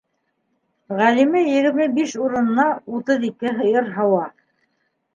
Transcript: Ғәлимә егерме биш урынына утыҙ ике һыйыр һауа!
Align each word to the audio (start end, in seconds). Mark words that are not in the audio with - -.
Ғәлимә 1.01 1.43
егерме 1.49 1.87
биш 1.99 2.17
урынына 2.23 2.67
утыҙ 3.01 3.31
ике 3.31 3.55
һыйыр 3.63 3.97
һауа! 4.01 4.29